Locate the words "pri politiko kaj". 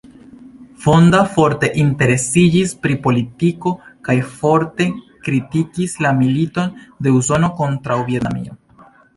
2.85-4.17